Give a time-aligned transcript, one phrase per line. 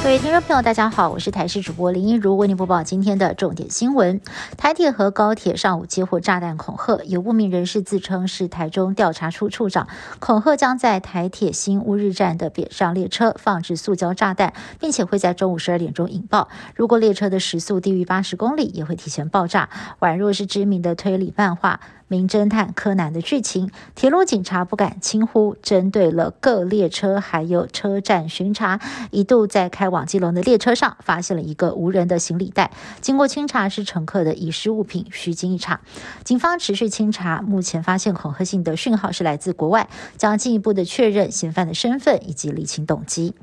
[0.00, 4.20] 各位听众朋友，大家好，我是台视主播林一如，为您播报今天的重点新闻。
[4.56, 9.88] 台铁和高铁上午接获炸弹恐吓，有不明人士自称是台中调查处处长，
[10.20, 16.48] 恐吓将在台铁新乌日站的北上列车放置塑胶炸弹，并且会在中午十二点钟引爆。
[16.74, 19.68] 如果列车的时速低于八十公里，也会提前爆炸，
[19.98, 21.80] 宛若是知名的推理漫画。
[22.10, 28.80] 名侦探柯南的剧情，铁路警察不敢轻忽，针对了各列车还有车站巡查，
[29.10, 32.70] 一度在开往基隆的列车上发现了一个无人的行李袋，
[33.00, 35.80] 经过清查是乘客的遗失物品，虚惊一场。
[36.24, 43.34] 警方持续清查，目前发现恐吓性的讯号是来自国外，将进一步的确认嫌犯的身份以及理清动机。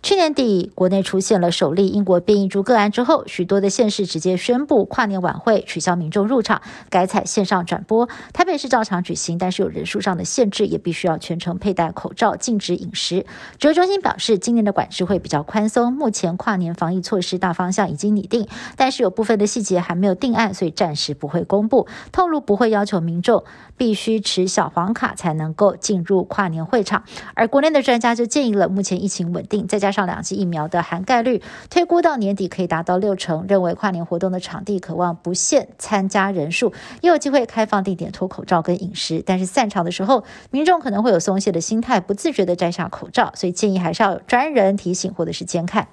[0.00, 8.08] 去年底，国内出现了首例英国变异株个案之后，许多的县市直接宣布跨年晚会取消民众入场，改采线上转播。
[8.32, 13.26] 台北市照常举行，但是有人数上的限制，也必须要全程佩戴口罩，禁止饮食。
[13.58, 21.88] 指挥中心表示，今年的管制会比较宽松，目前跨年防疫措施大方向已经拟定，但是有部分的细节还没有定案，所以暂时不会公布。
[22.12, 23.42] 透露不会要求民众
[23.76, 27.02] 必须持小黄卡才能够进入跨年会场。
[27.34, 33.46] 而国内的专家就建议了，目前疫情稳定，再加加上两剂疫苗的涵盖率，推估到年底可以达到六成。
[33.48, 39.22] 认为跨年活动的场地渴望不限参加人数，也有机会开放地点脱口罩跟饮食。
[39.24, 45.88] 但是散场的时候，民众可能会有松懈的心态，不自觉的摘下口罩，所以建议还是要有专人提醒或者是监看。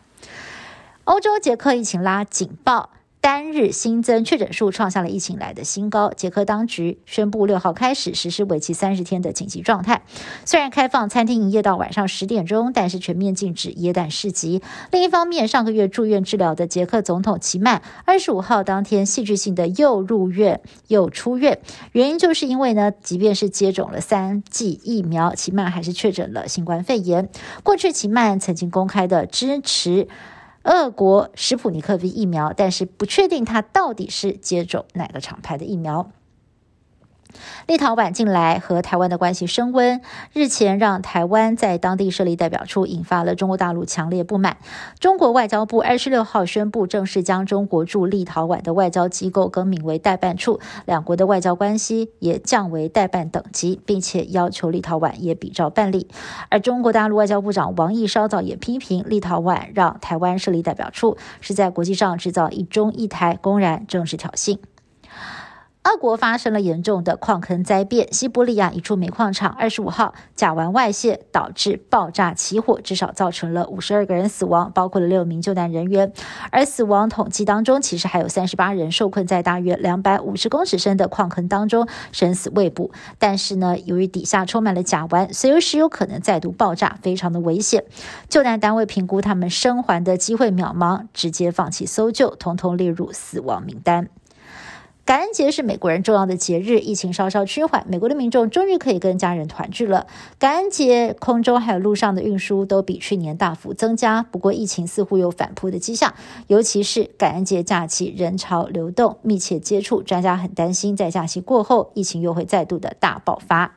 [1.06, 2.90] 欧洲捷克疫情拉警报。
[3.26, 6.12] 单日新增确诊数创下了疫情来的新高。
[6.16, 10.04] 捷克当局宣布六号开始实施为期三十天的紧急状态。
[10.46, 14.62] 虽然开放餐厅营业到晚上十点钟，但是全面禁止椰蛋市集。
[14.92, 21.58] 另一方面，上个月住院治疗的捷克总统齐曼二十五号当天戏剧性的又入院又出院，
[21.94, 27.28] 原因就是因为呢，即便是接种了三剂疫苗，齐曼还是确诊了新冠肺炎。
[27.64, 30.08] 过去齐曼曾经公开的支持。
[30.66, 36.12] 俄国史普尼克 V 疫苗，但是不确定它到底是接种哪个厂牌的疫苗。
[37.68, 40.02] 立陶宛近来和台湾的关系升温，
[40.34, 44.58] 日前让台湾在当地设立代表处，引发了中国大陆强烈不满。
[45.00, 56.08] 中国外交部二十六号宣布，正式将中国驻立陶宛的外交机构更名为代办处，两国的外交关系也降为代办等级，并且要求立陶宛也比照办理。
[56.50, 64.60] 而中国大陆外交部长王毅稍早也批评立陶宛让台湾设立代表处，是在国际上制造一中一台，公然政治挑衅。
[65.86, 76.12] 俄国发生了严重的矿坑灾变，西伯利亚一处煤矿厂二十五号甲烷外泄导致爆炸起火，至少造成了五十二个人死亡，包括了六名救难人员。
[76.50, 82.90] 而死亡统计当中，其实还有三十八人受困在大约两百五十公尺深的矿坑当中，生死未卜。
[83.20, 87.84] 但是呢，由于底下充满了甲烷，随时有可能再度爆炸，非常的危险。
[88.28, 94.10] 救难单位评估他们生还的机会渺茫，直接放弃搜救，统统列入死亡名单。
[95.06, 100.08] 感恩节是美国人重要的节日，疫情稍稍趋缓，美国的民众终于可以跟家人团聚了。
[100.40, 106.16] 感恩节空中还有路上的运输都比去年大幅增加，不过疫情似乎有反扑的迹象，
[106.48, 113.76] 尤其是感恩节假期人潮流动、密切接触，专家很担心在假期过后，疫情又会再度的大爆发。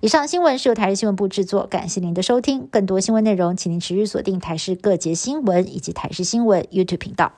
[0.00, 2.66] 以上新闻是由台视新闻部制作，感谢您的收听。
[2.70, 7.32] 更多新闻内容，请您持续锁定台视各节新闻以及台视新闻 YouTube 频道。